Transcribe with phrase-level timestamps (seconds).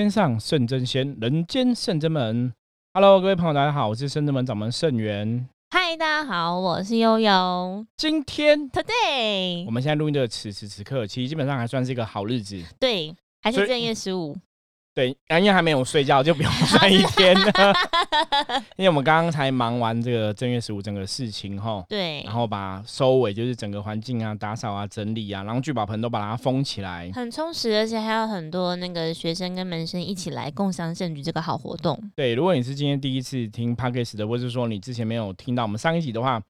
[0.00, 2.50] 天上圣真仙，人间圣真门。
[2.94, 5.46] Hello，各位朋友，大家好，我是圣真门掌门圣元。
[5.72, 7.84] 嗨，大家好，我是悠悠。
[7.98, 12.58] 今天，Today，我们现在录音的此时此刻，其实基本上还算是一个好日子。
[12.78, 14.34] 对，还是正月十五。
[14.94, 17.52] 对，因为还没有睡觉，就不用 算一天了。
[18.76, 31.98] 因为我们刚刚才忙完这个正月十五整个事情哈，对，然后把收尾就是整个环境啊、打扫啊、整理啊，然后聚宝盆都把它封起来，很充实，而且还有很多那个学生跟门生一起来共享盛举这个好活动。
[32.16, 36.42] 对，如果你是今天第一次听 Podcast 的，或者说你之前没有听到我们上一集的话，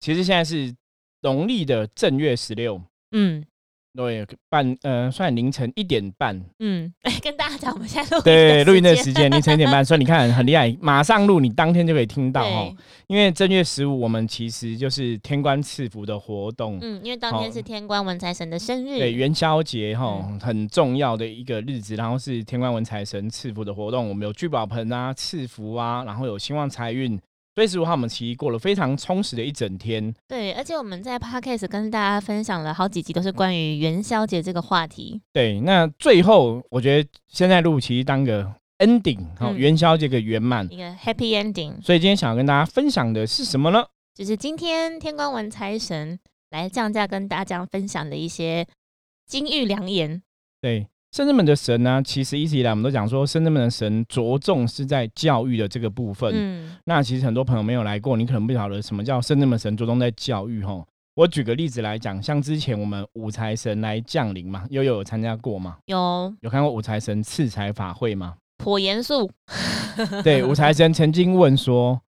[0.00, 0.74] 其实现在是
[1.22, 2.80] 农历的正月十六，
[3.12, 3.44] 嗯。
[3.94, 6.40] 对，半呃，算凌晨一点半。
[6.60, 6.90] 嗯，
[7.22, 12.72] 跟大家讲，我们现在录对录音的时间凌晨一点半，所以你看很厉害，马上录，你当天就可以听到哈。
[13.06, 16.78] 因为正月十五，我们其实就是天官赐福的活动。
[16.80, 24.08] 嗯，因为当天是天官文财神的生日，对元宵节哈，很重要的一个日子，然后是天官文财神赐福的活动。
[24.08, 27.20] 我们有聚宝盆啊，赐福啊，然后有兴旺财运。
[27.54, 30.14] 所以十五号我们其实过了非常充实的一整天。
[30.26, 35.20] 对，而且我们在 podcast 跟大家分享了好几集，都是关于元宵节这个话题。
[35.32, 41.80] 对，那最后我觉得现在录其实当个 ending，好，元宵节个圆满，一个 happy ending。
[41.82, 43.84] 所以今天想要跟大家分享的是什么呢？
[44.14, 46.18] 就是今天天官文财神
[46.50, 48.66] 来降价，跟大家分享的一些
[49.26, 50.22] 金玉良言。
[50.60, 50.86] 对。
[51.14, 56.32] 深圳门的神呢，其实一直以来我们都讲说，深圳门的神着重是在教育的这个部分。
[56.34, 60.82] 嗯，那其实很多朋友没有来过，你可能不晓得什么叫深圳门神着重在教育哈。
[61.14, 65.76] 我举个例子来讲，像之前我们五财神来降临嘛，悠悠有参加过吗？
[65.84, 68.36] 有，有看过五财神赐财法会吗？
[68.56, 69.30] 颇严肃。
[70.24, 72.00] 对，五财神曾经问说。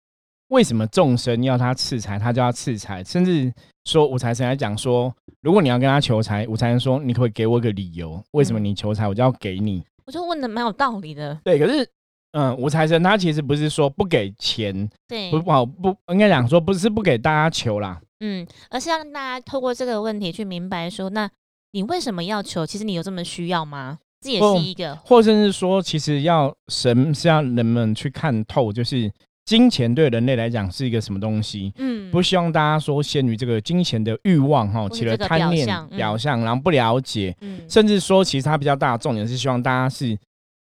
[0.52, 3.02] 为什么众生要他赐财，他就要赐财？
[3.02, 3.50] 甚至
[3.86, 9.82] 说五财神来讲说，如果你要跟他求财，五财神说，你可以给我一个理由，为什么你求财，我就要给你。
[10.04, 11.40] 我就问的蛮有道理的。
[11.42, 11.88] 对，可是，
[12.32, 21.30] 嗯，五财神他其实不是说不给钱，对，不不好不应该讲说不是不给大家求啦，嗯，而是让大家透过这个问题去明白说，那
[21.70, 22.66] 你为什么要求？
[22.66, 23.98] 其实你有这么需要吗？
[24.20, 29.10] 这也是一个，或甚至说，其实要神是要人们去看透，就是。
[29.44, 31.72] 金钱对人类来讲是一个什么东西？
[31.76, 35.66] 嗯，不希望大家说陷于这个金钱的欲望哈，起了贪念
[35.96, 37.36] 表象，然后不了解，
[37.68, 40.16] 甚至说其实它比较大的重点是希望大家是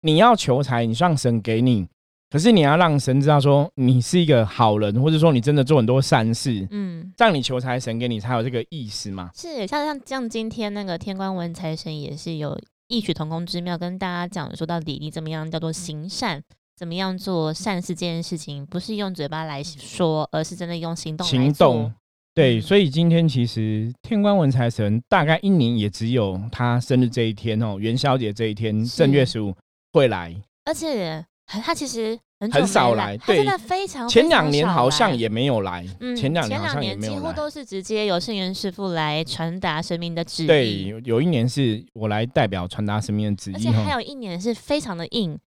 [0.02, 1.88] 你要求财，你让神给你，
[2.30, 9.30] 可是你要让神知道说你是一个好人，或者说你真的做很多善事，嗯，让你求财，神给你才有这个意思嘛。
[9.34, 12.56] 是像像像今天那个天官文财神也是有
[12.86, 16.44] 异曲同工之妙，跟大家讲说到底你怎么样叫做行善。
[16.78, 21.92] 怎么样做善事这件事情，不是用嘴巴来说，而是真的用行动行动。
[22.32, 29.52] 对，所以今天其实天官文财神大概一年也只有他生日这一天哦，元宵节这一天正月十五
[29.92, 30.32] 会来，
[30.66, 40.46] 而且他其实很很少来，对，真的非常前两年好像也没有来，嗯前两年好像也没有几乎都是直接由圣元师傅来传达神明的旨意。
[40.46, 45.38] 对，有一年是我来代表传达神明的旨意，而且还有一年是非常的硬，有。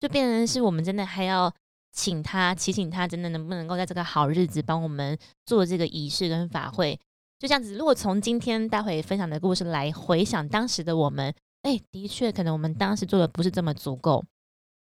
[0.00, 1.52] 就变成是我们真的还要
[1.92, 6.98] 请他，祈请他，真的能不能够在这个好日子帮我们做这个仪式跟法会？
[7.38, 14.24] 就这样子，如果从今天待会分享的故事来回想当时的我们，哎，的确可能我们当时做的不是这么足够。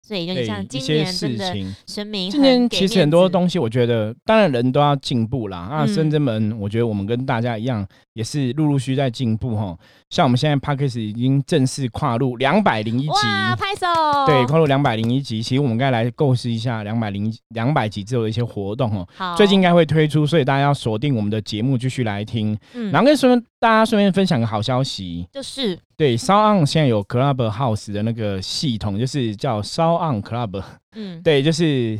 [0.02, 1.54] 所以就像今年真的
[1.86, 5.58] 神明，今年其实很多东西，我觉得当然人都要进步啦。
[5.58, 7.86] 啊深圳门，我觉得我们跟大家一样，
[8.20, 9.78] 也是陆陆续在进步哈。
[10.10, 13.12] 像我们现在 p a c k a g e 已经正式跨入两百零一集，
[13.58, 13.88] 拍手！
[14.26, 15.42] 对，跨入两百零一集。
[15.42, 19.08] 其实我们该来构思一下两百零两百集之后的一些活动哦。
[19.16, 22.58] 好，最近应该会推出，所以大家要锁定我们的节目继续来听。
[22.74, 30.62] 嗯，然后跟顺便大家顺便分享个好消息，就是对烧 on 现在有 Club House 的那个系统，就是叫烧 on Club。
[30.94, 31.98] 嗯，对，就是。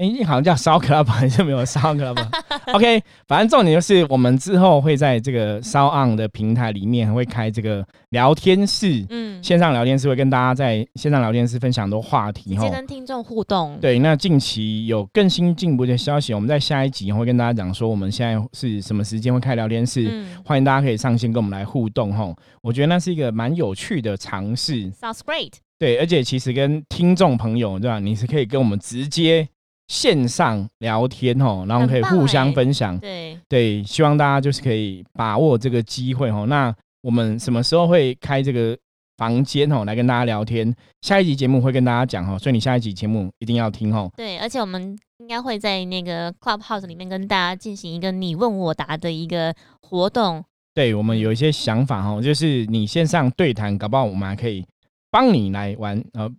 [0.00, 2.16] 哎， 好像叫烧 club 还是没有烧 club。
[2.72, 13.76] OK，反正重点就是我们之后会在这个烧 on 的平台里面会开这个聊天室，嗯，线上聊天室会跟大家在线上聊天室分享很多话题，直接跟听众互动。
[13.78, 22.34] 对，那近期有更新进步的消息，我们在下一集会跟大家讲说我们现在是什么时间会开聊天室，欢迎大家可以上线跟我们来互动哈。
[22.62, 24.90] 我觉得那是一个蛮有趣的尝试。
[24.92, 25.52] Sounds great。
[25.78, 29.46] 对，而且其实跟听众朋友对吧，你是可以跟我们直接。
[29.90, 32.96] 线上聊天哦，然后可以互相分享。
[33.00, 36.46] 对对，希望大家就是可以把握这个机会哦。
[36.48, 36.72] 那
[37.02, 38.78] 我们什么时候会开这个
[39.16, 40.72] 房间哦，来跟大家聊天？
[41.02, 44.08] 下一集节目会跟大家讲哦，所以你下一集节目一定要听哦。
[44.16, 49.52] 对，而且我们应该会在那个 Clubhouse 里面跟大家进行一个你问我答的一个
[49.82, 50.44] 活动。
[50.72, 54.64] 对，我们有一些想法哦，就是你线上对谈，搞不好我们还可以。
[55.10, 56.30] 帮你来玩，呃。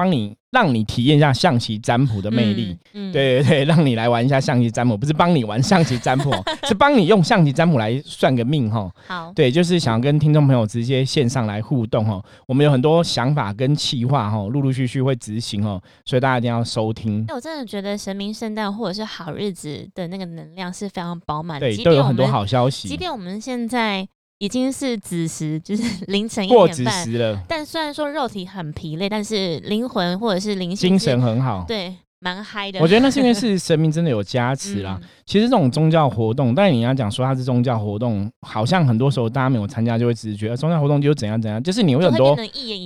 [0.00, 6.30] 帮你让你体验一下象棋占卜的魅力，嗯对对对，让你来玩一下象棋占卜，不是帮你玩象棋占卜，
[6.66, 8.90] 是帮你用象棋占卜来算个命哈。
[9.06, 12.18] 好，对，就是想跟听众朋友直接线上来互动哈。
[12.46, 17.26] 我们有很多想法跟企划哈，陆陆续续会执行哦，所以大家一定要收听。
[17.28, 22.88] 我真的觉得神明圣诞或者是好日子的那个能量是非常饱满，对，都有很多好消息。
[22.88, 24.08] 即便我们现在。
[24.40, 27.42] 已经是子时， 就是凌晨一点半了。
[27.46, 32.80] 但虽然说肉体很疲累，但是灵魂或者是灵性精神很好，对，蛮嗨的。
[32.80, 34.98] 我觉得那是因为是 神明真的有加持啦。
[35.26, 42.34] 其实这种宗教活动，但你要讲说它是宗教活动，好像很多时候大家没有参加就会只是觉得宗教活动就怎样怎样，就是你会很多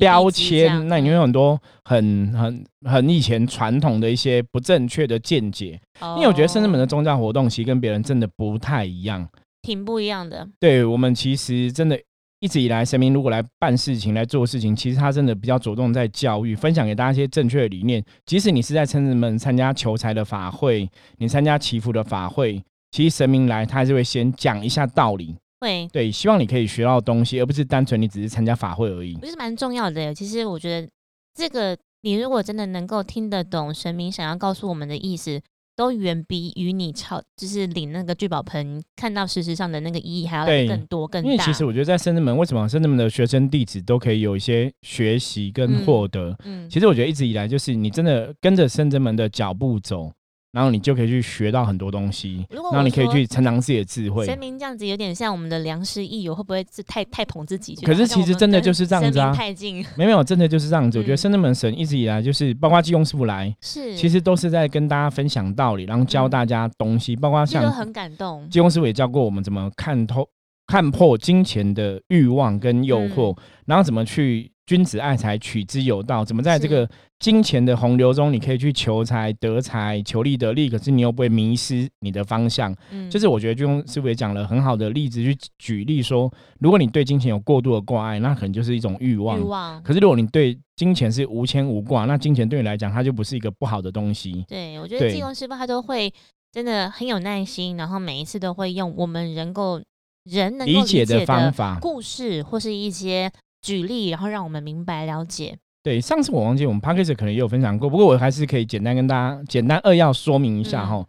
[0.00, 5.80] 标签，那你会很多很很很以前传统的一些不正确的见解。
[6.16, 9.24] 因为我觉得圣至门的宗教活动其实跟别人真的不太一样。
[9.64, 10.46] 挺不一样的。
[10.61, 11.99] 对我们其实真的
[12.40, 18.05] 一直以来，神明如果来办事情、来做事情，其实他真的比较着重在教育、分享给大家一些正确的理念。
[18.26, 25.34] 即使你是在村子们参加求财的法会，你参加祈福的法会，其实神明来他还是会先讲一下道理。
[25.61, 29.14] 会对，希望你可以学到东西，而不是单纯你只是参加法会而已。
[29.14, 30.14] 不是蛮重要的。
[30.14, 30.87] 其实我觉得
[31.34, 35.40] 这个，你如果真的能够听得懂神明想要告诉我们的意思。
[35.76, 41.30] 都远比与你超就是领那个聚宝盆看到事实上的那个意义还要更多更大。
[41.30, 46.36] 因为其实我觉得在深圳门，为什么深圳门的学生弟子都可以有一些学习跟获得？
[46.44, 50.12] 嗯，其实我觉得一直以来就是你真的跟着深圳门的脚步走。
[50.54, 54.24] 然后你就可以去学到很多东西，然后你可以去成长自己的智慧。
[54.24, 57.74] 神明这样子有点像我们的良师益友，会不会是太太捧自己？
[57.84, 59.84] 可是其实真的就是这样子啊，太近。
[59.96, 60.96] 没有，真的就是这样子。
[60.98, 67.16] 我觉得深圳门神一直以来就是，包括济公师傅来，是其实都是在跟大家分享道理，然后教大家东西。
[67.16, 70.28] 包括像很感动，济公师傅也教过我们怎么看透、
[70.68, 73.36] 看破金钱的欲望跟诱惑，
[73.66, 74.53] 然后怎么去。
[74.66, 76.25] 君子爱财，取之有道。
[76.25, 76.88] 怎么在这个
[77.19, 82.75] 金钱的洪流中，你可以去求财得财，求利得利，可是你又不会迷失你的方向？
[82.90, 89.38] 嗯，就是我觉得就用师傅也讲了很好的例子，去举例说，如果你对金钱有过度的挂碍，那可能就是一种欲望。
[89.38, 89.82] 欲望。
[89.82, 94.46] 可是如果你对金钱是无牵无挂，那金钱对你来讲，它就不是一个不好的东西。
[94.49, 96.10] 对，我觉得济公师傅他都会
[96.50, 99.82] 真的很有耐心，然后每一次都会用我们能够
[100.25, 103.31] 人能够理解的方法、故事或是一些。
[103.64, 105.56] 举例，然后让我们明白了解。
[105.82, 111.05] 对，上次我忘记我们 p a c k a g e 可能也有分享过，不过我还是可以简单跟大家简单扼要说明一下哈。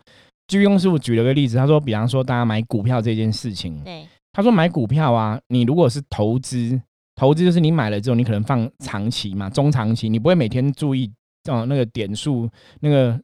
[0.48, 6.82] 居庸师傅举了个例子，他说，比方说大家买股票这件事情，对，他说买股票啊，你如果是投资，
[7.16, 11.12] 投资就是你买了之后，你可能放长期嘛，中长期，你不会每天注意
[11.50, 12.50] 哦那个点数
[12.80, 13.20] 那个。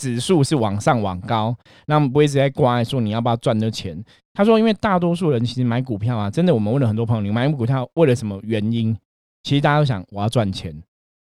[0.00, 1.52] 指数是往上往高，
[1.88, 4.00] 那我们不会一直在挂说你要不要赚的钱。
[4.38, 8.96] 他说，因为大多数人其实买股票啊，真的，我们问了很多朋友，你买股票为了什么原因？
[9.42, 10.72] 其实大家都想我要赚钱。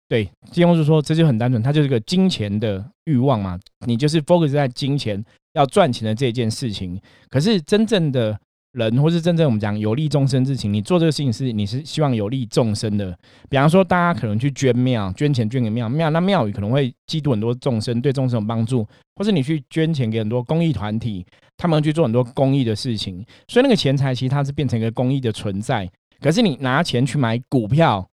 [0.08, 3.56] 对，金庸就说这就很单纯，它就是个金钱的欲望嘛，
[3.86, 7.00] 你就是 focus 在金钱要赚钱的这件事情。
[7.30, 8.36] 可是真正的。
[8.72, 13.18] 人或是真正我们讲有利众生之情，你做这个事情是你是希望有利众生的。
[13.48, 21.24] 比方说，大家可能去捐庙，捐钱捐给庙庙，那庙宇可能会嫉妒很多众生，对众生有帮助，或是你去捐钱给很多公益团体，
[21.56, 25.90] 他们去做很多公益的事情，所以那个钱财其实它是变成一个公益的存在。
[26.20, 28.06] 可是你拿钱去买股票，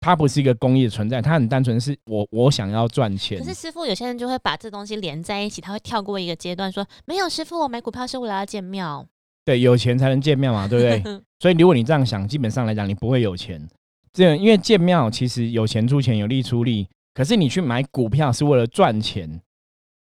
[0.00, 3.38] 它不是一个公益的存在，它很单纯是我我想要赚钱。
[3.38, 9.06] 可是师傅有些人就会把这东西连在一起，他会跳过一个阶段说，没有师傅，我买股票是为了要建庙。
[9.44, 11.20] 对，有钱才能建庙嘛，对不对？
[11.40, 13.66] 所以如果你这样想，基本上来讲，你不会有钱。
[14.12, 16.86] 这样，因为建庙其实有钱出钱，有力出力。
[17.14, 19.40] 可是你去买股票是为了赚钱。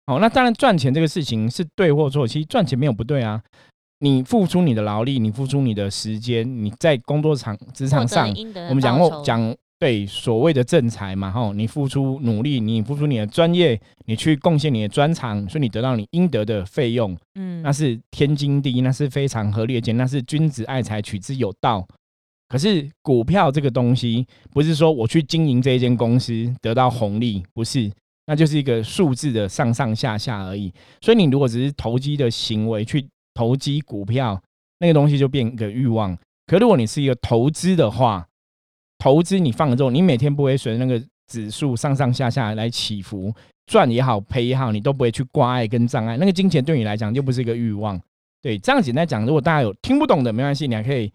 [0.07, 3.43] 哦，那当然赚钱这个事情是对或错，其实赚钱没有不对啊。
[4.01, 8.29] 你付出你的劳力，你付出你的时间，你在工作场职场上，
[8.69, 9.55] 我们讲过讲。
[9.77, 21.87] 对所谓的正财嘛，吼，你付出努力，你付出你的专业，你去贡献你的专长，所以你得到你应得的费用，嗯，那是天经地义，那是非常合理的，那是君子爱财，取之有道。
[22.49, 27.91] 可是股票这个东西，不是说我去经营这一间公司得到红利，不是，
[28.27, 30.73] 那就是一个数字的上上下下而已。
[31.01, 34.41] 所以你如果只是投机的行为去投机股票，
[34.79, 36.17] 那个东西就变一个欲望。
[36.47, 38.27] 可如果你是一个投资的话，
[38.99, 43.35] 投资你放了之后，你每天不会随着那个指数上上下下来起伏，
[43.67, 46.17] 赚也好赔也好，你都不会去挂碍跟障碍。
[46.17, 48.01] 那个金钱对你来讲就不是一个欲望。
[48.43, 51.11] 对，这样简单讲，如果大家有听不懂的，没关系，你还可以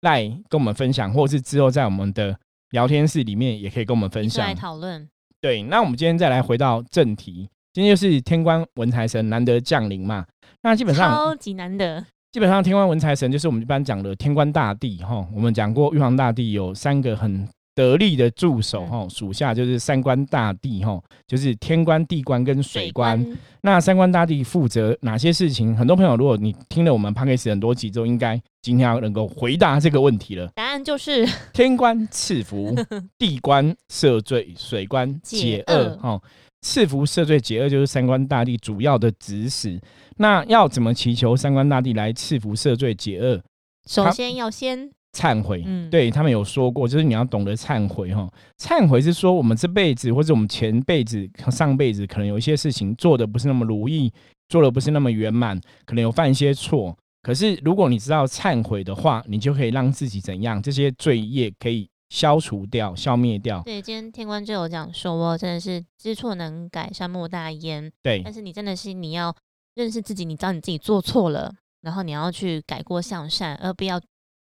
[0.00, 2.36] 来跟我们分享，或是之后在我们的
[2.70, 5.08] 聊天室里面也可以跟我们分享来讨论。
[5.44, 10.24] 对，那我们今天再来回到正题，今天就是天官文财神难得降临嘛，
[10.62, 12.02] 那基本上超级难得。
[12.32, 15.28] 基本上，天官文财神就是我们一般讲的天官大帝哈。
[15.34, 23.24] 我们讲过，玉皇大帝有三个很得力的助手哈，属下就是三官大帝哈，就是天官、地官跟水官。
[23.62, 25.76] 那三官大帝负责哪些事情？
[25.76, 30.46] 很多朋友，如果你听了我们 p a c a 很多集之后，应该今天要能够回答这个问题了。
[30.54, 32.74] 答案就是 天官赐福，
[33.18, 35.96] 地官赦罪，水官解厄。
[35.96, 36.20] 哈，
[36.60, 39.80] 赐福赦罪解厄就是三官大帝主要的指使。
[40.18, 43.42] 那要怎么祈求三官大帝来赐福赦罪解厄？
[43.86, 44.90] 首先要先。
[45.14, 48.28] 忏悔，嗯，对他们有说过，就是你要懂得忏悔哈。
[48.58, 54.12] 忏悔是说我们这辈子或者我们前辈子、上辈子可能有一些事情做的不是那么如意，
[54.48, 56.94] 做的不是那么圆满，可能有犯一些错。
[57.22, 63.62] 可是如果你知道忏悔的话，你就可以让自己怎样，这些罪业可以消除掉、消灭掉。
[63.64, 67.90] 对，今天天官就有讲说，真的是知错能改，善莫大焉。
[68.02, 69.34] 对，但是你真的是你要
[69.74, 74.00] 认识自己，你知道你自己做错了，然后你要去改过向善，而不要。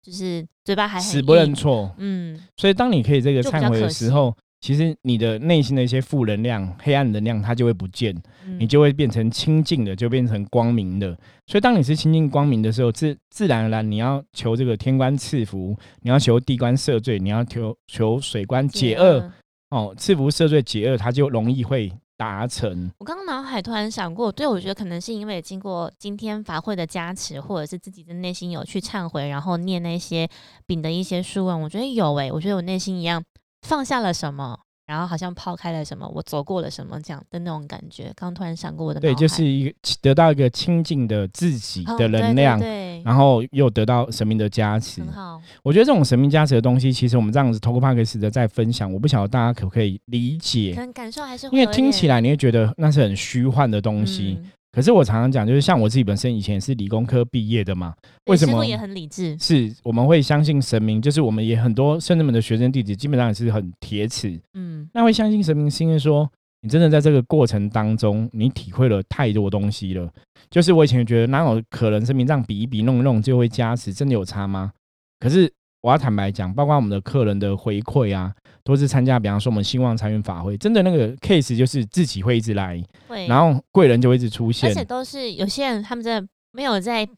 [0.09, 8.17] 就是嘴巴还死不认错，嗯，所以当你可以这个忏悔的时候，其实你的内心的一些负能量、黑暗能量，它就会不见，
[8.59, 11.15] 你就会变成清净的，就变成光明的。
[11.47, 19.31] 所以当你是清净光明的时候，自自然而然你要求这个天官赐福，你要求地官赦罪，你要求求水官解厄，
[19.69, 21.93] 哦，赐福赦罪解厄，它就容易会。
[22.19, 22.93] 达成。
[22.99, 30.29] 我刚刚脑海突然想过，对我觉得可能是因为经过今天法会的加持，或者是自己的内心有去忏悔，然后念那些
[30.67, 33.25] 丙的一些书文，我觉得有诶，我觉得我内心一样
[33.63, 34.59] 放下了什么。
[34.89, 38.11] 然后好像抛开了什么，我走过了什么这样的那种感觉。
[38.17, 45.03] 刚突然闪过我的，对，就是一个得到一个清净的自己的能量，对，然后又得到神明的加持。
[45.03, 54.41] 很好，我觉得这种神明加持的东西，其实我们这样子透过帕克斯的在分享，我不晓得大家可不可以理解，可能感受还是因为听起来你会觉得那是很虚幻的东西。
[54.71, 57.95] 可是我常常讲，就是像我自己本身以前是理工科毕业的嘛，
[58.27, 59.37] 为什么也很理智？
[59.39, 64.39] 是我们会相信神明，就是我们也很多圣人们的学生弟子，基本上也是很铁齿。
[64.55, 70.09] 嗯，那会相信神明，是因为说你真的在这个过程当中，你体会了太多东西了。
[70.51, 73.93] 就是我以前觉得，哪有可能神明这样比一比、弄一弄就会加持？
[73.93, 74.73] 真的有差吗？
[75.19, 78.35] 可是我要坦白讲，包括我们的客人的回馈啊。
[78.65, 82.85] 都是参加，比方说我们兴旺财运法会，真的那个 case 就是自己会一直来，
[83.27, 87.09] 然后贵人就会一直出现，而且都是有些人他们真的没有在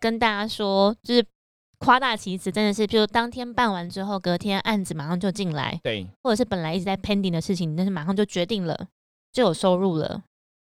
[0.00, 1.22] 跟大家说，就是
[1.80, 8.88] 夸大其词，真的是，比如当天办完之后，隔天案子马上就进来，对，或者是本来一直在 pending 的事情，但是马上就决定了，
[9.30, 10.22] 就有收入了。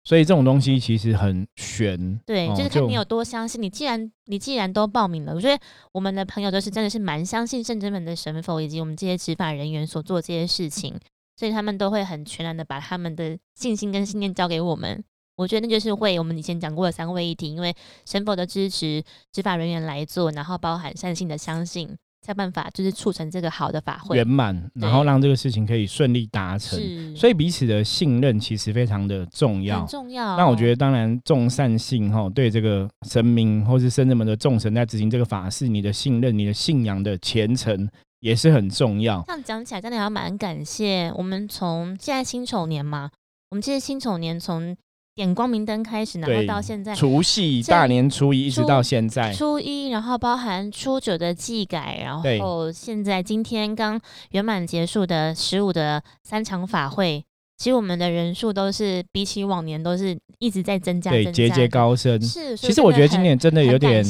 [0.07, 3.61] 所以这种东西其实很悬，对，就是看你有多相信。
[3.61, 5.61] 你既然你既然都报名了，我觉得
[5.91, 10.97] 我们的朋友都是真的是蛮相信圣真门的神佛以及我们这些执法人员所做这些事情，
[11.35, 15.03] 所以他们都会很全然的把他们的信心跟信念交给我们。
[15.35, 21.97] 我觉得那就是会我们以前讲过的三位一体，因为神佛的支持，执法人员来做，然后包含善性的相信。
[22.27, 26.77] 想办法就是促成这个好的法会圆满，然后让这个事情可以顺利达成。
[27.15, 30.35] 所以彼此的信任其实非常的重要，很重要。
[30.35, 39.23] 那我觉得，当然重善信哈，对这个神明或是圣人们的众神在执行这个法事，你的信任、你的信仰的虔诚也是很重要。
[39.25, 43.09] 这样讲起来，真的要蛮感谢我们从现在辛丑年嘛，
[43.51, 44.75] 我们其实辛丑年从。
[45.17, 57.25] 点光明灯开始，然后到现在除夕大年初一一直到现在初一，然后包含初九的祭改，然后现在今天刚圆满结束的十五的三场法会，
[57.57, 62.21] 其实我们的人数都是比起往年都是一直在增加，对节节高升。
[62.21, 64.05] 是，其实我觉得今年真的有点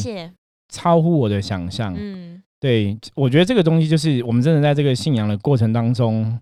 [0.68, 1.96] 超乎我的想象。
[1.98, 6.38] 嗯，对，我觉得这个东西就是我们真的在这个信仰的过程当中。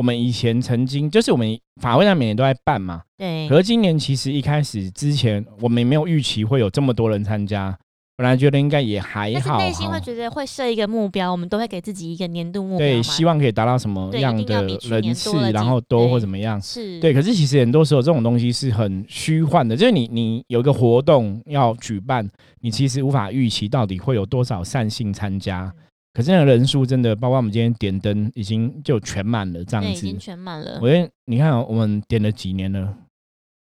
[0.00, 3.46] 我们以前曾经就是我们法会上每年都在办嘛，对。
[3.50, 7.78] 可是今年其实一开始之前，我们没有预期会有这么多人参加，
[8.16, 9.58] 本来觉得应该也还好。
[9.58, 16.58] 但是内心会觉得会设一个目标，我们都会给自己一个年度目标，对，希望可以达到什么样的人次，然后多或怎么样。
[16.62, 22.26] 是对，可是其实很多时候这种东西是很虚幻的，就是你你有一个活动要举办，
[22.62, 25.70] 你其实无法预期到底会有多少善信参加。
[26.12, 29.90] 可是那个人数真的，包括我们今天点灯，已经就全满了，这样子。
[29.90, 30.78] 已经全满了。
[30.82, 32.96] 我觉得你看，我们点了几年了，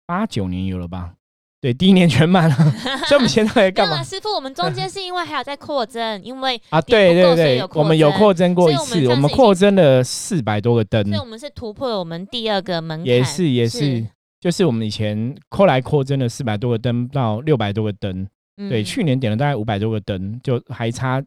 [0.04, 1.14] 八九年有了吧？
[1.60, 2.54] 对，第一年全满了。
[3.06, 4.02] 所以我们现在在干嘛？
[4.02, 11.02] 师傅，我们中间是因为还有在扩增，因为啊，对对对，我们有扩增过一次，我们扩增了四百多个灯。
[11.04, 13.06] 所以我们是突破了我们第二个门槛。
[13.06, 14.04] 也是也是，
[14.40, 18.28] 就是我们以前后来扩增了四百多个灯到六百多个灯。
[18.68, 21.22] 对，去年点了大概五百多个灯，就还差。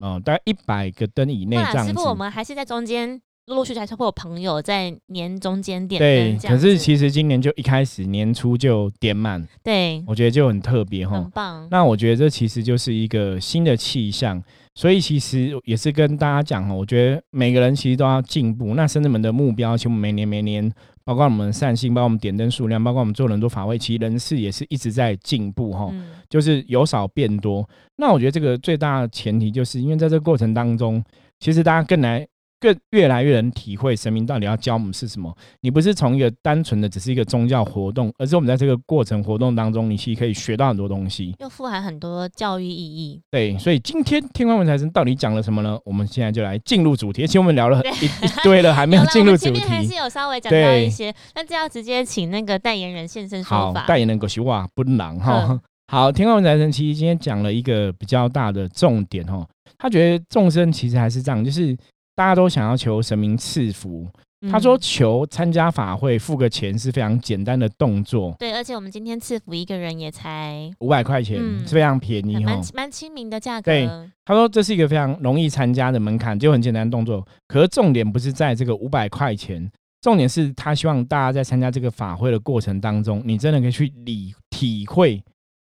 [0.00, 1.92] 哦，大概一百个灯以内这样子。
[1.92, 11.66] 师傅，我们还是在中间陆陆续续还是会有朋友在年中间点对，可是其实今年就一开始年初就点满，对，我觉得就很特别哈，很棒。
[11.70, 14.40] 那我觉得这其实就是一个新的气象，
[14.74, 18.74] 所以其实也是跟大家讲哈，我觉得每个人其实都要进步。
[18.74, 20.72] 那深圳们的目标，其实每年每年，
[21.04, 25.92] 包括我们善心，包括我们点灯数量，包括我们做很多法会，其实人事也是一直在进步哈，
[26.30, 27.68] 就是由少变多。
[27.96, 31.04] 那我觉得这个最大的前提，就是因为在这个过程当中，
[31.38, 32.26] 其实大家更来。
[32.62, 35.34] 更越来越能体会神明到底要教我们是什么。
[35.62, 43.18] 你不是从一个单纯的只是一个宗教活动，而是我们在这个过程活动当中，你其实可以学到很多东西，又富含很多教育意义。
[43.30, 45.78] 对，所以今天天官文财神到底讲了什么呢？
[45.86, 47.26] 我们现在就来进入主题。
[47.26, 51.10] 其实我们聊了一一堆了，还没有进入主题， 还是有稍微讲到一些。
[51.34, 53.86] 那这要直接请那个代言人现身说法。
[53.86, 55.58] 代言人葛西哇不冷哈。
[55.90, 59.44] 好，天官文财神其实今天讲了一个比较大的重点哦，
[59.76, 61.76] 他觉得众生其实还是这样，就是。
[62.16, 64.06] 大家都想要求神明赐福。
[64.50, 73.70] 他说：“求参加法会付个钱是非常简单的动作。”对，而且我们今天赐福一个人也才五百块钱，是非常便宜，蛮蛮亲民的价格。
[73.70, 73.88] 对，
[74.26, 77.26] 他说这是一个非常容易参加的门槛，就很简单的动作。
[77.48, 79.70] 可是重点不是在这个五百块钱，
[80.02, 85.22] 重点是他希望大家在参加这个法会的过程当中，你真的可以去理体会，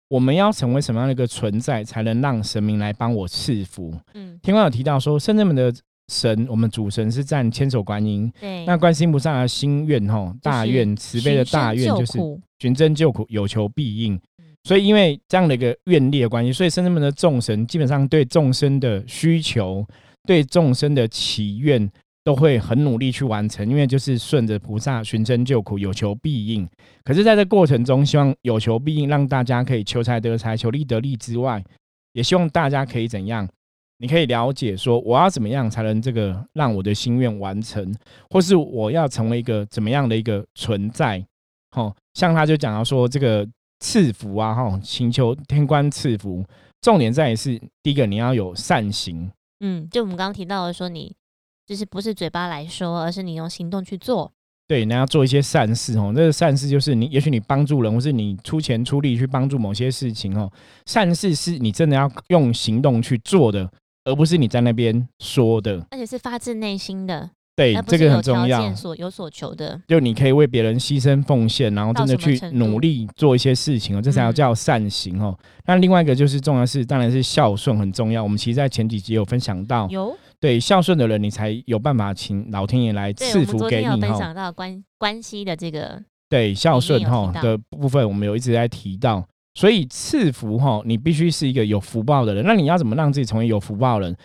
[0.09, 3.93] 我们要成为什么样的一个存在，才能让神明来帮我赐福。
[4.13, 5.73] 嗯，天官有提到说，圣人们的。
[6.09, 8.31] 神，我们主神是占千手观音。
[8.39, 12.17] 对，那观音菩萨的心愿，吼，大愿慈悲的大愿就是
[12.59, 14.17] 寻真救苦，有求必应。
[14.63, 19.85] 所以，因为这样的一个愿力的关系，所以圣人们的众神基本上对众生的需求、
[20.25, 21.91] 对众生的祈愿，
[22.27, 23.65] 都会很努力去完成。
[23.69, 26.67] 因为就是顺着菩萨寻真救苦，有求必应。
[27.05, 31.63] 可是，在这过程中，希望有求必应，让大家可以求财得财，求利得利之外，
[32.11, 33.47] 也希望大家可以怎样？
[33.99, 37.95] 你可以了解说，我要怎么样才能这个让我的心愿完成，
[38.29, 41.25] 或是我要成为一个怎么样的一个存在？
[41.77, 43.47] 哦，像他就讲到说，这个
[43.79, 46.43] 赐福啊，哈，请求天官赐福，
[46.81, 49.31] 重点在于是第一个你要有善行。
[49.61, 51.15] 嗯，就我们刚刚提到的说，你
[51.67, 54.31] 就是不是嘴巴来说，而是你用行动去做。
[54.67, 56.13] 对，你要做一些善事哦。
[56.15, 60.51] 这个善事就是你，也许你帮助人，或是你出钱出力去帮助某些事情哦。
[60.85, 63.69] 善事是你真的要用行动去做的。
[64.07, 67.29] 而不是你在那边说的，而且是发自内心的。
[67.57, 68.73] 对，这个很重要。
[68.73, 75.37] 所有所求的，就你可以为别人牺牲奉献，然后真的去努力做一些事情哦，这才要叫善行哦。
[75.65, 78.23] 那另外一个就是重要是，当然是孝顺很重要。
[78.23, 84.01] 我们其实，在前几集有分享到，有对孝顺的人，你才有办法请老天爷来赐福给你。
[84.01, 89.25] 分享到关关系的这个对孝顺哈的部分，我们有一直在提到。
[89.55, 92.45] 所以赐福哈，你必须是一个有福报的人。
[92.45, 94.15] 那你要怎么让自己成为有福报人？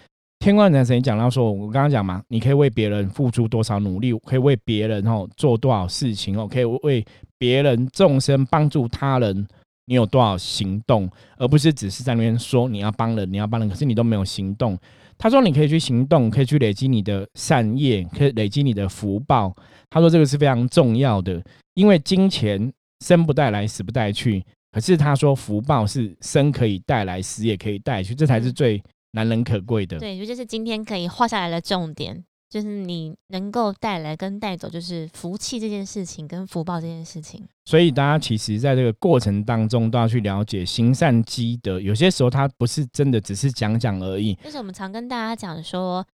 [0.40, 7.02] 天官男神讲到说，我刚刚讲嘛，你可以为别人付出多少努力，可以为别人哦做多少事情哦，可以为
[7.38, 9.46] 别人众生帮助他人，
[9.86, 14.76] 你有多少行动，而不是只是在那边说你要帮人，你要帮人，可是你都没有行动。
[15.18, 19.54] 他说你可以去行动，可以去累积你的善业，可以累积你的福报。
[19.90, 21.42] 他说这个是非常重要的，
[21.74, 22.72] 因为金钱
[23.04, 24.44] 生不带来，死不带去。
[24.72, 29.98] 可是他说福报是生可以带来，死也可以带去，这才是最难能可贵的。
[29.98, 37.42] 对，就是今天可以画下来的重点，就是你能够带来跟带走，就是福气这件事情跟福报这件事情。
[37.64, 44.34] 所以大家其实在这个过程当中都要去了解行善积德，有些时候它不是真的只是讲讲而已。
[44.34, 46.06] 就是我们常跟大家讲说，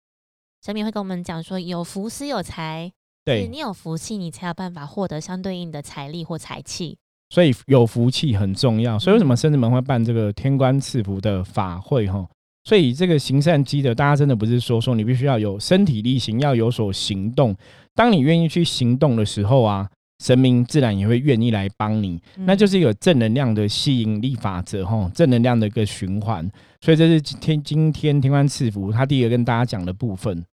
[0.65, 2.93] 神明会跟我们讲说，有福是有财，
[3.25, 6.99] 对你有福气，你才有办法获得相对应的财力或财气。
[7.31, 12.25] 所以有福气很重要，所以为什么深圳门会办这个天官赐福的法会哈？
[12.69, 17.57] 所以这个行善积德，大家真的不是说说你必须要有身体力行，要有所行动。
[17.95, 19.89] 当你愿意去行动的时候啊，
[20.23, 26.47] 神明自然也会愿意来帮你，那就是一个正能量的吸引力法则哈，正能量的一个循环。
[26.83, 30.45] 所以这是天今天天官赐福他第一个跟大家讲的部分。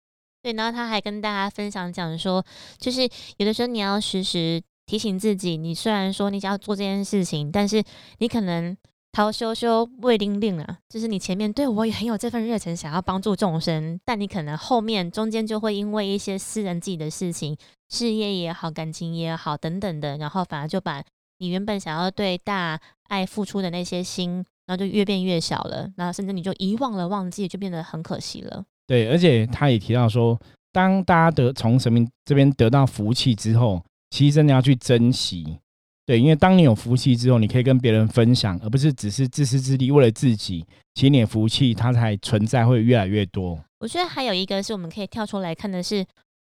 [0.42, 2.42] 对，然后他还跟大家分享讲说，
[2.78, 3.02] 就是
[3.36, 4.62] 有的时候你要时时。
[4.88, 7.84] 提醒自己，你虽然说你想要做这件事情，但是
[8.20, 8.78] 你可能
[9.16, 17.56] 逃羞羞未定定啊，就是你前面对我也很有这份热忱，想要帮助众生，但你可能后面中间就会因为一些私人自己的事情，
[17.88, 21.02] 事业也好，感情也好等等的，然后反而就把
[21.38, 28.66] 你原本想要对大爱付出的那些心，然后就越变越小了，然后甚至你就遗忘了、忘记，就变得很可惜了。
[28.86, 30.38] 对，而且他也提到说，
[30.74, 33.82] 当大家得从神明这边得到福气之后。
[34.12, 35.58] 其实真的要去珍惜，
[36.06, 40.64] 对，因为当你有福气之后，你可以跟别人分享，而不是只是自私自利，为了自己。
[40.94, 43.60] 其实你的福气它才存在，会越来越多。
[43.80, 46.06] 我觉得还有一个是我们可以跳出来看的是，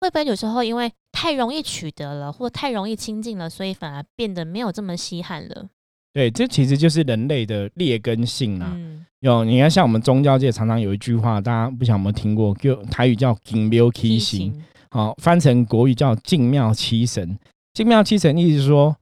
[0.01, 5.67] 会不会有时候因为太容易取得了，或太容易亲近了，所以反而变得没有这么稀罕了？
[6.13, 8.77] 对，这其实就是人类的劣根性啊。
[9.21, 12.53] 有，你看，像我们宗教界常常有一句话，大家不晓得有没有听过？
[12.55, 14.53] 就台语叫“敬庙七神”，
[14.91, 17.39] 好，翻成国语叫“敬庙七神”。
[17.73, 18.95] 敬庙七神意思是说，哦，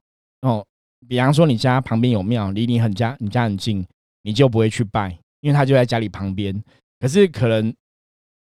[1.08, 3.86] 比方说你家旁边有庙，离你很家，你家很近，
[4.22, 6.62] 你就不会去拜，因为他就在家里旁边。
[7.00, 7.74] 可是可能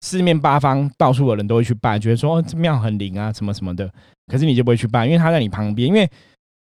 [0.01, 3.91] 四面八方到处的人都会去拜，觉得说这庙很灵啊，什么什么的。
[4.27, 6.09] 可是你就不会去拜，因为他在你旁边，因为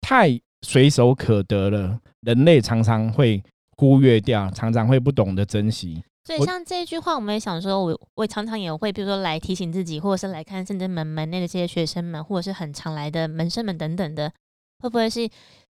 [0.01, 3.43] 太随手可得了，人类常常会。
[3.77, 6.01] 忽略掉，常常会不懂得珍惜。
[6.23, 14.31] 所以像这一句话，我们也想说，我我常常也会，比如说来提醒自己，或者是来看圣真门门内的这些学生们，或者是很常来的门生们等等的，
[14.79, 15.29] 会不会是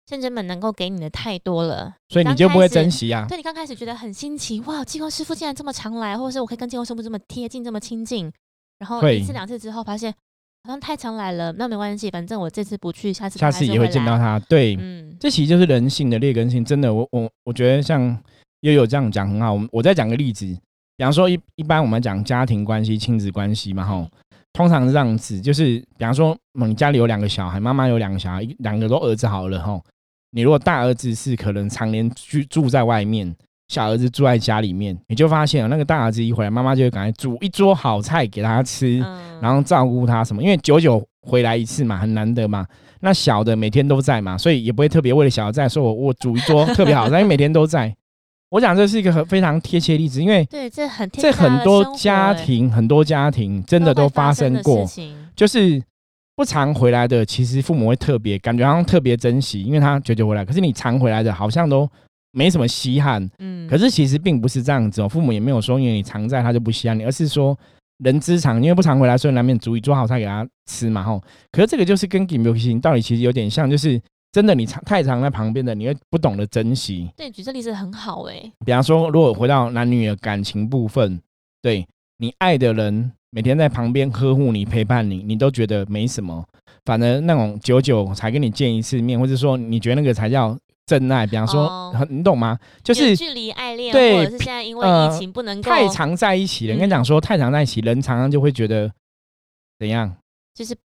[0.09, 3.25] 圣真门能够给你的太多了，所以你就不会珍惜啊？
[3.27, 8.31] 对你刚开始觉得很新奇，哇，济公师傅竟然这么常来，或者是我可以跟济公师傅这么贴近、这么亲近，
[8.79, 10.13] 然后一次两次之后发现。
[10.63, 14.39] 好像太常来了，那没关系，反正我这次不去，下次下次也会见到他。
[14.49, 16.65] 对，嗯，这其实就是人性的劣根性。
[16.65, 18.19] 真的，我我我觉得像
[18.61, 19.53] 又有这样讲很好。
[19.53, 20.43] 我我再讲个例子，
[20.97, 24.09] 比方说一一般我们讲家庭关系、亲子关系嘛，吼，
[24.53, 29.83] 通常是这样子，就是比方说你家里有两个小孩，妈妈有两个小孩，两个都儿子好了，吼，
[30.35, 33.33] 你如果大儿子是可能常年居住在外面。
[33.67, 38.99] 小儿子住在家里面，你就发现那个大儿子一回来，妈妈就会赶快煮一桌好菜给他吃，
[39.41, 40.43] 然后照顾他什么。
[40.43, 42.63] 因为久久回来一次嘛，很难得嘛。
[42.99, 47.91] 那小的每天都在嘛，所以也不会特别为了小的在说我我煮一桌特别好，因为每天都在。
[48.51, 54.85] 我讲这是一个很非常贴切例子，因为对这很这很多家庭很多家庭真的都发生过，
[55.35, 55.81] 就是
[56.35, 60.43] 不常回来的，其实父母会特别感觉好像特别珍惜，因为他久久回来。
[60.43, 61.89] 可是你常回来的，好像都。
[62.37, 65.07] 没什么稀罕，嗯，可是其实并不是这样子哦。
[65.07, 67.57] 父母也没有说因为你常在他就不稀罕你，而是说
[67.99, 71.23] 人之常，因为不常回来，所以难免煮一做好菜给他吃嘛，吼。
[71.49, 73.97] 可是这个就是跟 g i m 心道理其实有点像，就是
[74.33, 77.09] 真的你常太常在旁边的，你会不懂得珍惜。
[77.15, 78.51] 对，举这例子很好哎。
[78.65, 81.17] 比方说，如果回到男女的感情部分，
[81.61, 86.41] 对你爱的人每天在旁边呵护你、陪伴你，你都觉得没什么，
[86.85, 90.57] 反而那种久久才跟你见一次面，或者说你觉得那个才叫。
[90.87, 92.59] 真爱，比方说，你懂吗？
[92.83, 96.77] 就是距离爱恋，对，或者是现在因为疫情不能太常在一起了。
[96.77, 98.91] 跟你讲说，太常在一起，人常常就会觉得
[99.79, 100.15] 怎样？
[100.53, 100.75] 就是。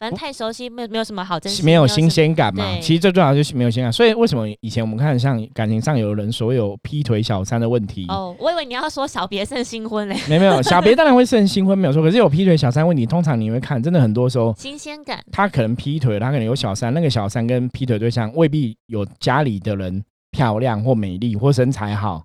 [0.00, 2.64] 反正太熟悉，没有没有什么好珍惜，没有新鲜感嘛。
[2.80, 3.92] 其实最重要就是没有新鲜感。
[3.92, 8.06] 所以为什么以前我们看像感情上有人所有劈腿小三的问题？
[8.08, 10.16] 哦，我以为你要说小别胜新婚嘞。
[10.26, 12.02] 没有没有， 小别当然会胜新婚没有错。
[12.02, 15.22] 可是有劈腿小三问题，通常你会看，真的很多时候新鲜感。
[15.30, 22.22] 他可能劈腿，他可能有小三，那个小三跟劈腿对象未必有家里的人漂亮或美丽或身材好。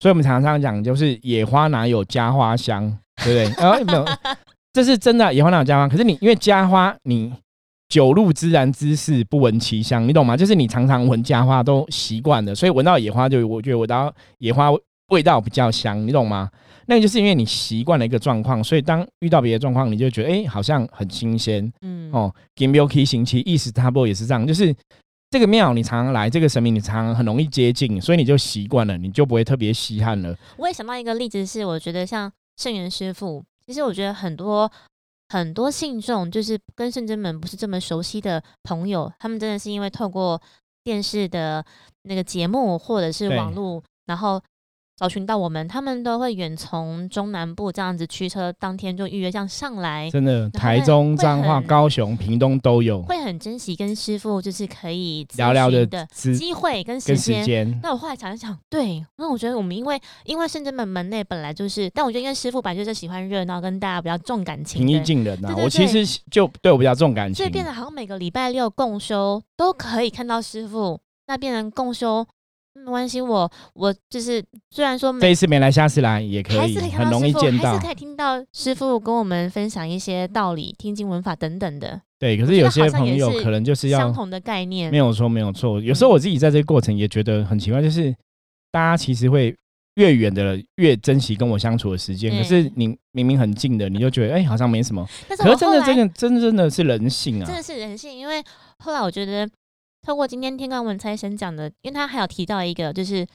[0.00, 2.90] 所以我们常常讲，就是野花哪有家花香，
[3.22, 3.64] 对不对？
[3.66, 4.04] 啊， 没有，
[4.78, 5.88] 这是真的，野花那有家花？
[5.88, 7.32] 可是你因为家花你。
[7.88, 10.36] 酒入自然之事，不闻其香，你懂吗？
[10.36, 14.68] 就是你常常闻家花都习惯了，所以闻到野花就我觉得闻到野花
[15.08, 16.50] 味道比较香，你懂吗？
[16.86, 21.72] 那就是因为你习惯了一个状况，所以当遇到别的状况，你就觉得哎，好像很新鲜。
[21.80, 24.74] 嗯哦，Gimbuki 行期意思差不多也是这样，就是
[25.30, 30.36] 这个庙你常常来，这个神明你常常很容易接近，所以你就习惯了，你就不会特别稀罕了。
[30.58, 34.68] 我也想到一个例子，是我觉得像圣元师傅，其实我觉得很多。
[35.30, 40.40] 很多信众就是跟圣真门不是这么熟悉的朋友，他们真的是因为透过
[40.82, 41.62] 电视的
[42.04, 44.42] 那个节目或者是网络，然后。
[44.98, 50.10] 找寻到我们，他们都会远从中南部这样子驱车，当天就预约这样上来。
[50.10, 57.78] 真的，台中、彰化、高雄、屏东都有，会很珍惜跟师傅就是可以聊聊的机会跟时间。
[57.80, 65.54] 那我后来想一想，对，那我觉得我们因为因为圣真门门内本来就是，但我觉得因为师傅本来就是喜欢热闹，跟大家比较重感情，平易近人呐。
[65.56, 72.26] 我其实就对我比较重感情，所以变得好像每个礼拜六共修都可以看到师傅，那变成共修。
[72.84, 82.00] 没关系，我我就是虽然说这一次没来，下次来也可以，很容易见到，还是可以听到师傅跟我们分享一些道理、听经文法等等的。
[82.18, 85.80] 对，可是有些朋友可能就是要相同的概念，没有错，没有错。
[85.80, 88.14] 有时候我自己在这个过程也觉得很奇怪，就是
[88.72, 89.54] 大家其实会
[89.96, 95.06] 越远的越珍惜跟我相处的时间，可是你明明很近的，你就觉得哎，好像没什么。
[95.28, 97.46] 可是真的，真的，真真的是人性啊！
[97.46, 98.42] 真的是人性，因为
[98.78, 99.48] 后来我觉得。
[100.08, 103.26] 透过今天天官文财神讲的，因为他还有提到一个，就是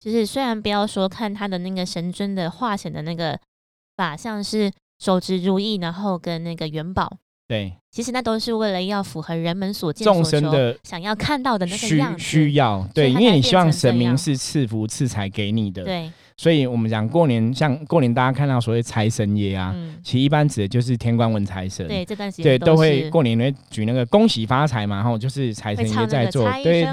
[0.00, 3.38] 就是虽然不要说看他的那个神尊的化显的那个
[3.98, 16.10] 法像是手执如意，然后跟那个元宝，对，其实那都是为了要符合人们所见众生的想要看到的那个样子，需要对，因为你希望神明是赐福赐财给你的，对。
[16.42, 21.86] 所以我们讲过年，像过年大家看到所谓财神爷啊，其实一般指的就是天官文财神。
[21.86, 26.50] 对，这段时间对都会过年会举那个恭喜发财嘛，然后就是财神爷在做。
[26.64, 26.84] 对。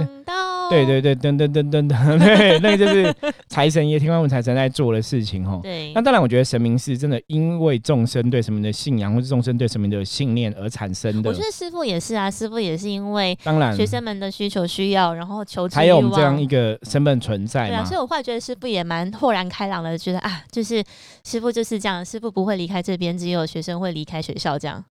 [0.70, 3.14] 对对对，噔噔噔噔噔，对， 那个就是
[3.48, 5.60] 财神爷、天官文财神在做的事情哈。
[5.64, 5.92] 对。
[5.94, 11.30] 那当然，我觉得神明是真的因为众生对神明的信仰，或是众生对神明的信念而产生的。
[11.30, 20.84] 我觉得师傅也是啊，师傅也是因为当然学生们的需求需要，然后求才有我们这样一个身份存在对啊，所以我后来觉得师傅也蛮豁然开朗的，觉得啊，就是
[21.24, 24.84] 师傅就是这样，师傅不会离开这边，只有学生会离开学校这样。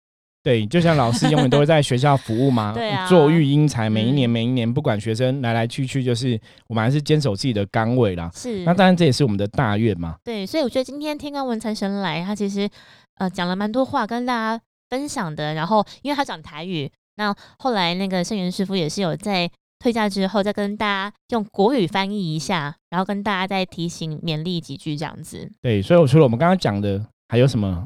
[0.48, 2.74] 对，就像老师永远都会在学校服务嘛，
[3.10, 8.32] 做育英才，每一年每一年，不管学生来来去去，就是我们还是坚守自己的岗位啦。
[8.34, 10.16] 是，那当然这也是我们的大愿嘛。
[10.24, 12.70] 对，所以我觉得今天天官文财神来，他其实
[13.16, 15.54] 呃讲了蛮多话跟大家分享的。
[15.54, 25.52] 然后因为他讲台语，那后来那个圣元师傅也是有在退下之后再跟大家用国语翻译一下，然后跟大家再提醒勉励几句这样子。
[25.62, 27.86] 对，所以我除了我们刚刚讲的，还有什么？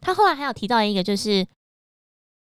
[0.00, 1.46] 他后来还有提到一个就是。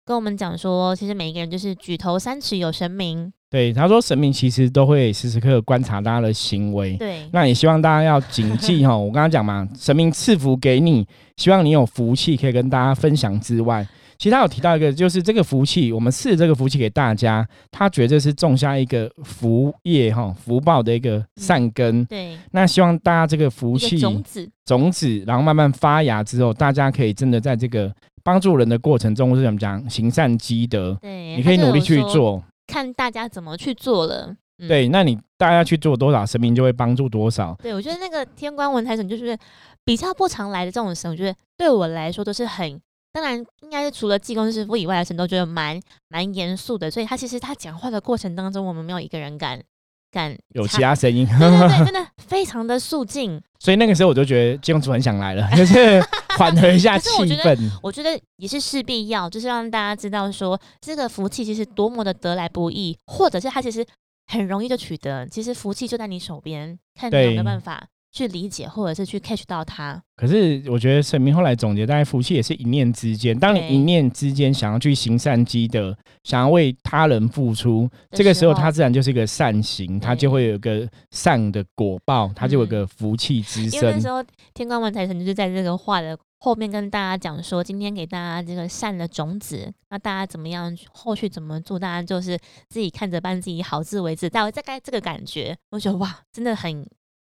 [0.05, 3.33] 跟我们讲说，其实每一个人就是举头三尺有神明。
[3.49, 6.95] 对，他说神明其实都会时时刻刻观察大家的行为。
[6.97, 8.95] 对，那也希望大家要谨记 哈。
[8.95, 13.87] 我刚刚讲嘛，神明赐福给你，希望你有福气可以跟大家分享之外，
[14.19, 22.05] 其实他有提到一个，就是这个福气，我们赐这个福气给大家，他觉得是种下一个福业哈，福报的一个善根。
[22.05, 27.91] 对，那希望大家这个福气种子种子，然后慢慢发芽之后，大家可以真的在这个。
[28.25, 29.87] 帮助人的过程中是怎么讲？
[29.87, 34.35] 行善积德，对，你可以努力去做，看大家怎么去做了。
[34.67, 37.55] 对，那你大家去做多少，神明就会帮助多少。
[37.61, 39.37] 对，我觉得那个天官文财神就是
[39.83, 42.81] 比较不常来的这种神，我觉得对我来说都是很，
[43.13, 49.61] 当然应该是除了济公师傅以外的神都觉得蛮蛮严肃的，所以他其实他讲话的过程当中，我们没有一个人敢
[50.09, 50.35] 敢。
[50.53, 53.39] 有其他声音，对对对， 真的非常的肃静。
[53.59, 56.01] 所以那个时候我就觉得金公主很想来了，就是
[56.39, 57.57] 缓和一下气氛。
[57.81, 63.85] 我觉得也是势必要，就是让大家知道说，这个福气其实多么的得来不易，或者是它其实
[64.27, 65.27] 很容易就取得。
[65.27, 67.87] 其实福气就在你手边，看你有没有办法。
[68.15, 70.01] 去理解，或者是去 catch 到它。
[70.15, 73.37] 可是我觉得神明后来总结，大概福气也是一念之间。
[73.37, 83.73] 当你一念之间想要去行善积德，想要为他人付出，这个时候他自然就是一个善行，他就会有一个善的果报，他就有个福气之身。
[83.73, 84.23] 因为那时候
[84.53, 94.29] 天官文财神就是在这个话的后面跟大家讲说，今天给大家这个善的种子，那大家怎么样，后续怎么做，大家就是自己看着办，自己好自为之。
[94.29, 96.87] 大概概这个感觉，我觉得哇，真的很。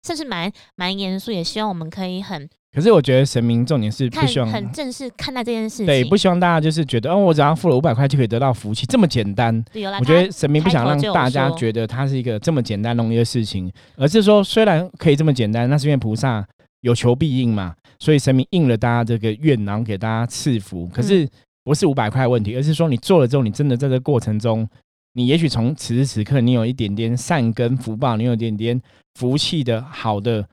[0.06, 2.50] 甚至蛮蛮严肃，也希望我们可以很。
[2.74, 5.86] 可是我觉得神明重点是不希望很正式看待这件事情。
[5.86, 9.54] 对，不希望大家就是觉得哦，我只要付了五百块就可以得到福气，这么简单。
[10.00, 16.48] 我觉得神明不想让大家觉得它是一个这么简单容易的事情，而是说虽然可以这么简单，那是因为菩萨
[16.80, 20.88] 有求必应嘛，所以神明应了大家这个愿，然后给大家赐福。
[20.88, 21.28] 可是
[21.66, 24.66] 不是五百块问题，而是说你做了之后，你真的在这过程中。
[25.13, 28.82] 你也许从此时此刻，你有一点点善根福报，你有一点点
[29.15, 30.47] 福气的好的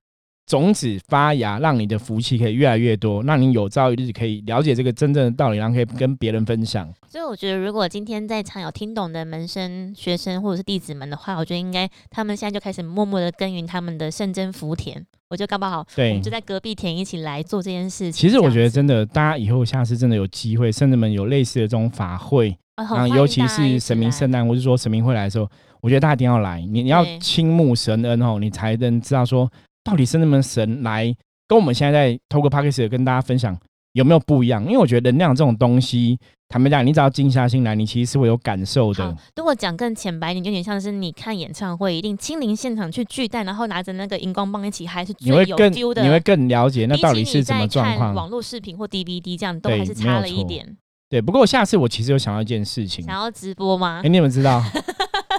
[0.47, 6.93] 种子发芽，让你的福气可以越来越多，那你有朝一日可以了解这个真正的道理，然后可以跟别人分享。
[7.09, 15.07] 所以我觉得，如果今天在场有听懂的门生、学生或者是弟子们的话，我觉得应该他们现在就开始默默的耕耘他们的圣真福田。
[15.31, 18.13] 我觉得搞不好，对，就在隔壁田一起来做这件事情。
[18.13, 22.57] 其实我觉得真的，大家以后下次真的有机会，甚至们有类似的这种法会。
[22.87, 26.61] 啊，尤其是神明圣诞，或是说神明会来的时候，我觉得大家一定要来。
[26.61, 29.51] 你你要倾慕神恩哦，你才能知道说，
[29.83, 31.13] 到底是那么神来
[31.47, 33.59] 跟我们现在在透过 p a c k a g e 跟大家分享
[33.93, 34.63] 有没有不一样？
[34.65, 36.17] 因为我觉得能量这种东西，
[36.49, 39.17] 坦白讲，你只要静下心来，你其实是会有感受的。
[39.35, 46.03] 如果讲更浅白一点，就有点像是你看演唱会，一定亲临现场去巨蛋，然后拿着那个荧光棒一起嗨，是最有 feel 的。
[46.03, 48.15] 你会更了解那到底是什么状况。
[48.15, 50.77] 网络视频或 DVD 这样都还是差了一点。
[51.09, 54.03] 对，不过下次我其实有想到一件事情，想要直播吗？
[54.05, 54.63] 哎，你们知道，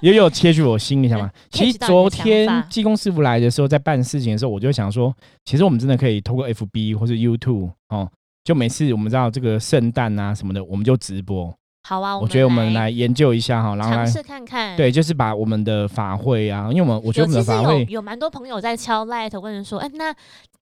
[0.02, 1.30] 也有切去我心里想嘛。
[1.52, 8.10] 其实昨天技工师傅来的时候，在办事情的时候，我就想说，其实我们真的可以透过 FB 或者 YouTube 哦，
[8.44, 11.54] 就每次我们知道这个圣诞啊什么的，我们就直播。
[11.90, 14.78] 好啊，我觉得我们来研究一下哈，然后来试看看。
[14.78, 20.14] 对，就是把我们的法会啊，因为我们我觉得我们的法会有蛮多朋友在敲 light 问说，哎，那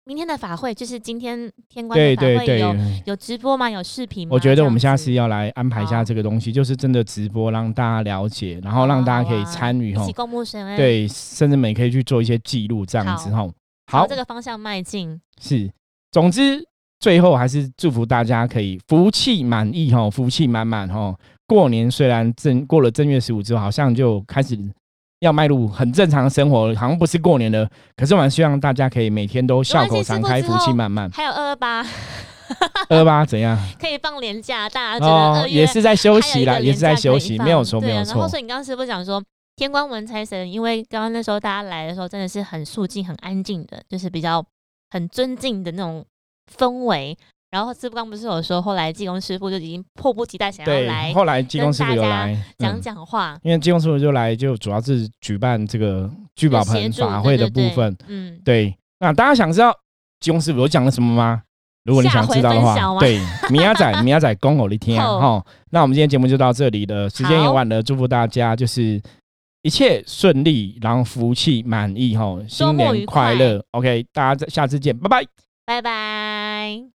[0.05, 2.73] 明天的法会就是今天天官的法会有
[3.07, 3.69] 有直播吗？
[3.69, 4.33] 有视频吗？
[4.33, 10.77] 我觉得我们下次要来安排一下这个东西，就是真的直播，让大家了解，然后让大家可以参与哈，一起公布神恩。
[10.77, 13.45] 对，甚至每可以去做一些记录，这样子哈。
[13.91, 15.19] 好，这个方向迈进。
[15.41, 15.69] 是，
[16.09, 16.65] 总之
[16.99, 21.15] 最后还是祝福大家可以福气满意哈，福气满满哈。
[21.45, 24.57] 过年虽然正过了正月十五之后，好像就开始
[25.19, 27.69] 要迈入很正常的生活，好像不是过年了。
[27.95, 31.09] 可是我们希望大家可以每天都笑口常开，福气满满。
[31.11, 31.85] 还有二二八，
[32.89, 33.57] 二二八怎样？
[33.79, 38.13] 可以放年假，大家哦，也是在休息啦，也是在休息，没有错，没有错。
[38.15, 39.23] 然后所以你刚刚是不是讲说
[39.55, 40.51] 天官文财神？
[40.51, 44.43] 因为刚刚那时候大家来的时候真的是很肃静、很安静的，就是比较
[44.89, 46.05] 很尊敬的那种
[46.55, 47.17] 氛围。
[47.49, 57.95] 然后师傅刚不是有说，后来济公师傅就已经迫不及待想要来，后来济公师傅有来讲讲话，因为济公师傅就来，就主要是举办这个聚宝盆法会的部分。
[58.07, 58.75] 嗯，对。
[58.99, 59.73] 那大家想知道
[60.19, 61.41] 济公师傅有讲了什么吗？
[61.85, 63.17] 如果你想知道的话，对，
[63.49, 65.17] 米亚仔， 米亚仔，恭候你听啊！
[65.17, 69.01] 哈，那我们今天节目就到这里了，时间也晚了，祝福大家就是
[69.61, 73.63] 一切顺利，然后福气满意，哈，新年快乐。
[73.71, 75.25] OK，大家下次见，拜拜，
[75.67, 76.96] 拜拜。